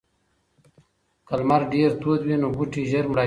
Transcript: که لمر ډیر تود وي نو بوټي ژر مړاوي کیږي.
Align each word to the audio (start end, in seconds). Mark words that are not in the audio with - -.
که 1.27 1.33
لمر 1.39 1.61
ډیر 1.71 1.91
تود 2.01 2.21
وي 2.27 2.35
نو 2.41 2.47
بوټي 2.55 2.81
ژر 2.91 3.05
مړاوي 3.05 3.07
کیږي. 3.09 3.19